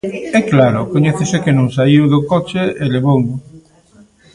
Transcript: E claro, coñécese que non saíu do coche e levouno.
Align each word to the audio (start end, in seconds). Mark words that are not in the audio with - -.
E 0.37 0.39
claro, 0.51 0.81
coñécese 0.93 1.37
que 1.43 1.55
non 1.57 1.67
saíu 1.77 2.03
do 2.13 2.19
coche 2.31 2.63
e 2.83 2.85
levouno. 2.95 3.33